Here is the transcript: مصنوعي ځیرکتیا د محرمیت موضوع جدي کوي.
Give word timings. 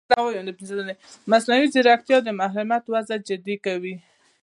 مصنوعي 1.31 1.67
ځیرکتیا 1.73 2.17
د 2.23 2.29
محرمیت 2.39 2.83
موضوع 2.91 3.17
جدي 3.27 3.55
کوي. 3.65 3.95